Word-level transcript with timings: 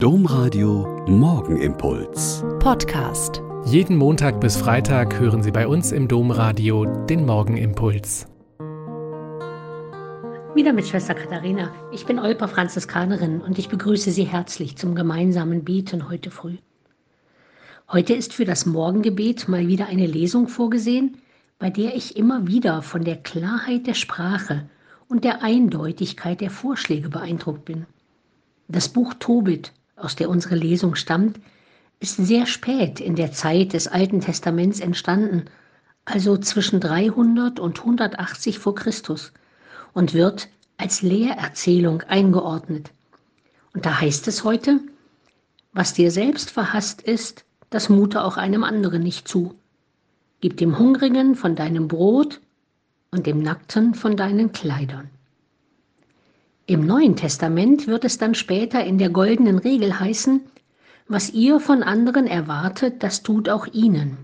Domradio 0.00 1.04
Morgenimpuls. 1.08 2.44
Podcast. 2.60 3.42
Jeden 3.64 3.96
Montag 3.96 4.40
bis 4.40 4.56
Freitag 4.56 5.18
hören 5.18 5.42
Sie 5.42 5.50
bei 5.50 5.66
uns 5.66 5.90
im 5.90 6.06
Domradio 6.06 6.84
den 6.84 7.26
Morgenimpuls. 7.26 8.28
Wieder 10.54 10.72
mit 10.72 10.86
Schwester 10.86 11.14
Katharina. 11.14 11.72
Ich 11.90 12.06
bin 12.06 12.20
Olper 12.20 12.46
Franziskanerin 12.46 13.40
und 13.40 13.58
ich 13.58 13.68
begrüße 13.68 14.12
Sie 14.12 14.22
herzlich 14.22 14.76
zum 14.76 14.94
gemeinsamen 14.94 15.64
Beten 15.64 16.08
heute 16.08 16.30
früh. 16.30 16.58
Heute 17.90 18.14
ist 18.14 18.34
für 18.34 18.44
das 18.44 18.66
Morgengebet 18.66 19.48
mal 19.48 19.66
wieder 19.66 19.86
eine 19.86 20.06
Lesung 20.06 20.46
vorgesehen, 20.46 21.16
bei 21.58 21.70
der 21.70 21.96
ich 21.96 22.16
immer 22.16 22.46
wieder 22.46 22.82
von 22.82 23.02
der 23.02 23.16
Klarheit 23.16 23.88
der 23.88 23.94
Sprache 23.94 24.70
und 25.08 25.24
der 25.24 25.42
Eindeutigkeit 25.42 26.40
der 26.40 26.50
Vorschläge 26.50 27.08
beeindruckt 27.08 27.64
bin. 27.64 27.86
Das 28.68 28.88
Buch 28.88 29.14
Tobit 29.18 29.72
aus 30.00 30.16
der 30.16 30.30
unsere 30.30 30.54
Lesung 30.54 30.94
stammt, 30.94 31.40
ist 32.00 32.16
sehr 32.16 32.46
spät 32.46 33.00
in 33.00 33.16
der 33.16 33.32
Zeit 33.32 33.72
des 33.72 33.88
Alten 33.88 34.20
Testaments 34.20 34.80
entstanden, 34.80 35.46
also 36.04 36.36
zwischen 36.36 36.80
300 36.80 37.60
und 37.60 37.80
180 37.80 38.58
vor 38.58 38.74
Christus, 38.74 39.32
und 39.92 40.14
wird 40.14 40.48
als 40.76 41.02
Lehrerzählung 41.02 42.02
eingeordnet. 42.02 42.92
Und 43.74 43.84
da 43.84 44.00
heißt 44.00 44.28
es 44.28 44.44
heute, 44.44 44.80
was 45.72 45.92
dir 45.92 46.10
selbst 46.10 46.50
verhasst 46.50 47.02
ist, 47.02 47.44
das 47.70 47.88
mute 47.88 48.24
auch 48.24 48.36
einem 48.36 48.64
anderen 48.64 49.02
nicht 49.02 49.28
zu. 49.28 49.54
Gib 50.40 50.56
dem 50.56 50.78
Hungrigen 50.78 51.34
von 51.34 51.56
deinem 51.56 51.88
Brot 51.88 52.40
und 53.10 53.26
dem 53.26 53.42
Nackten 53.42 53.94
von 53.94 54.16
deinen 54.16 54.52
Kleidern. 54.52 55.10
Im 56.68 56.84
Neuen 56.84 57.16
Testament 57.16 57.86
wird 57.86 58.04
es 58.04 58.18
dann 58.18 58.34
später 58.34 58.84
in 58.84 58.98
der 58.98 59.08
goldenen 59.08 59.58
Regel 59.58 59.98
heißen, 59.98 60.42
was 61.08 61.30
ihr 61.30 61.60
von 61.60 61.82
anderen 61.82 62.26
erwartet, 62.26 63.02
das 63.02 63.22
tut 63.22 63.48
auch 63.48 63.66
ihnen. 63.68 64.18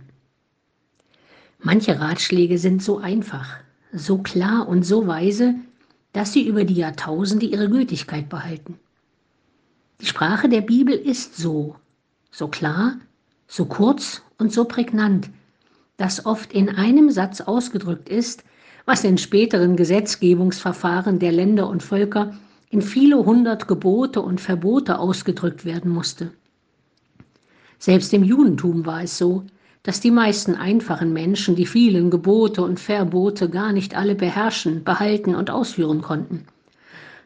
Manche 1.58 1.98
Ratschläge 1.98 2.58
sind 2.58 2.82
so 2.82 2.98
einfach, 2.98 3.56
so 3.94 4.18
klar 4.18 4.68
und 4.68 4.82
so 4.82 5.06
weise, 5.06 5.54
dass 6.12 6.34
sie 6.34 6.46
über 6.46 6.64
die 6.64 6.74
Jahrtausende 6.74 7.46
ihre 7.46 7.70
Gültigkeit 7.70 8.28
behalten. 8.28 8.78
Die 10.02 10.06
Sprache 10.06 10.50
der 10.50 10.60
Bibel 10.60 10.94
ist 10.94 11.38
so, 11.38 11.76
so 12.30 12.48
klar, 12.48 12.98
so 13.48 13.64
kurz 13.64 14.20
und 14.36 14.52
so 14.52 14.66
prägnant, 14.66 15.30
dass 15.96 16.26
oft 16.26 16.52
in 16.52 16.68
einem 16.68 17.10
Satz 17.10 17.40
ausgedrückt 17.40 18.10
ist, 18.10 18.44
was 18.86 19.04
in 19.04 19.18
späteren 19.18 19.76
Gesetzgebungsverfahren 19.76 21.18
der 21.18 21.32
Länder 21.32 21.68
und 21.68 21.82
Völker 21.82 22.34
in 22.70 22.82
viele 22.82 23.24
hundert 23.24 23.68
Gebote 23.68 24.20
und 24.20 24.40
Verbote 24.40 24.98
ausgedrückt 24.98 25.64
werden 25.64 25.90
musste. 25.90 26.32
Selbst 27.78 28.12
im 28.12 28.24
Judentum 28.24 28.84
war 28.86 29.02
es 29.02 29.16
so, 29.16 29.44
dass 29.82 30.00
die 30.00 30.10
meisten 30.10 30.54
einfachen 30.54 31.12
Menschen 31.12 31.56
die 31.56 31.66
vielen 31.66 32.10
Gebote 32.10 32.62
und 32.62 32.80
Verbote 32.80 33.50
gar 33.50 33.72
nicht 33.72 33.94
alle 33.94 34.14
beherrschen, 34.14 34.82
behalten 34.82 35.34
und 35.34 35.50
ausführen 35.50 36.00
konnten. 36.00 36.46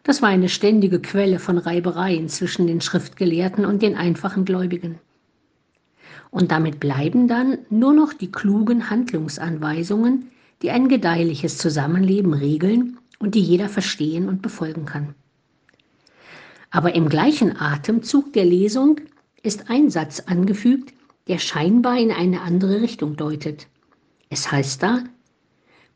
Das 0.02 0.22
war 0.22 0.28
eine 0.28 0.48
ständige 0.48 1.00
Quelle 1.00 1.38
von 1.38 1.58
Reibereien 1.58 2.28
zwischen 2.28 2.66
den 2.66 2.80
Schriftgelehrten 2.80 3.64
und 3.64 3.82
den 3.82 3.96
einfachen 3.96 4.44
Gläubigen. 4.44 4.98
Und 6.30 6.50
damit 6.50 6.80
bleiben 6.80 7.28
dann 7.28 7.58
nur 7.70 7.92
noch 7.92 8.12
die 8.12 8.30
klugen 8.30 8.90
Handlungsanweisungen, 8.90 10.30
die 10.62 10.70
ein 10.70 10.88
gedeihliches 10.88 11.58
Zusammenleben 11.58 12.34
regeln 12.34 12.98
und 13.18 13.34
die 13.34 13.42
jeder 13.42 13.68
verstehen 13.68 14.28
und 14.28 14.42
befolgen 14.42 14.84
kann. 14.86 15.14
Aber 16.70 16.94
im 16.94 17.08
gleichen 17.08 17.56
Atemzug 17.56 18.32
der 18.32 18.44
Lesung 18.44 19.00
ist 19.42 19.70
ein 19.70 19.90
Satz 19.90 20.20
angefügt, 20.20 20.92
der 21.28 21.38
scheinbar 21.38 21.98
in 21.98 22.10
eine 22.10 22.40
andere 22.42 22.80
Richtung 22.80 23.16
deutet. 23.16 23.66
Es 24.30 24.50
heißt 24.50 24.82
da, 24.82 25.04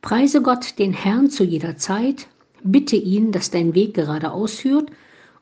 Preise 0.01 0.43
Gott 0.43 0.79
den 0.79 0.93
Herrn 0.93 1.31
zu 1.31 1.45
jeder 1.45 1.77
Zeit, 1.77 2.29
bitte 2.63 2.97
ihn, 2.97 3.33
dass 3.33 3.51
dein 3.51 3.75
Weg 3.75 3.95
geradeaus 3.95 4.55
führt 4.55 4.91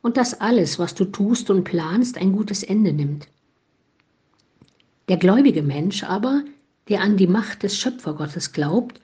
und 0.02 0.16
dass 0.16 0.40
alles, 0.40 0.78
was 0.78 0.94
du 0.94 1.04
tust 1.04 1.50
und 1.50 1.64
planst, 1.64 2.18
ein 2.18 2.32
gutes 2.32 2.62
Ende 2.62 2.92
nimmt. 2.92 3.28
Der 5.08 5.16
gläubige 5.16 5.62
Mensch 5.62 6.04
aber, 6.04 6.42
der 6.88 7.00
an 7.02 7.16
die 7.16 7.26
Macht 7.26 7.62
des 7.62 7.76
Schöpfergottes 7.78 8.52
glaubt, 8.52 9.00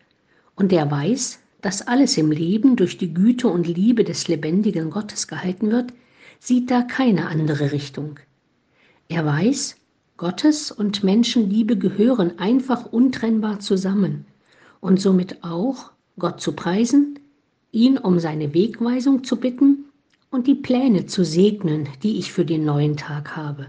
und 0.56 0.72
der 0.72 0.90
weiß, 0.90 1.38
dass 1.60 1.86
alles 1.86 2.16
im 2.18 2.30
Leben 2.30 2.76
durch 2.76 2.98
die 2.98 3.14
Güte 3.14 3.48
und 3.48 3.66
Liebe 3.66 4.04
des 4.04 4.28
lebendigen 4.28 4.90
Gottes 4.90 5.28
gehalten 5.28 5.70
wird, 5.70 5.92
sieht 6.38 6.70
da 6.70 6.82
keine 6.82 7.28
andere 7.28 7.72
Richtung. 7.72 8.18
Er 9.08 9.24
weiß, 9.24 9.76
Gottes 10.16 10.70
und 10.70 11.04
Menschenliebe 11.04 11.76
gehören 11.76 12.38
einfach 12.38 12.86
untrennbar 12.86 13.60
zusammen 13.60 14.24
und 14.80 15.00
somit 15.00 15.44
auch 15.44 15.92
Gott 16.18 16.40
zu 16.40 16.52
preisen, 16.52 17.18
ihn 17.70 17.98
um 17.98 18.18
seine 18.18 18.54
Wegweisung 18.54 19.24
zu 19.24 19.36
bitten 19.36 19.84
und 20.30 20.46
die 20.46 20.54
Pläne 20.54 21.06
zu 21.06 21.24
segnen, 21.24 21.88
die 22.02 22.18
ich 22.18 22.32
für 22.32 22.44
den 22.44 22.64
neuen 22.64 22.96
Tag 22.96 23.36
habe. 23.36 23.66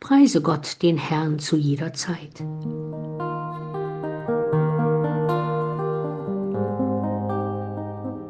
Preise 0.00 0.42
Gott 0.42 0.82
den 0.82 0.96
Herrn 0.96 1.38
zu 1.38 1.56
jeder 1.56 1.92
Zeit. 1.92 2.42